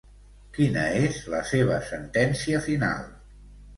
[0.55, 3.05] Quina és la seva sentència final?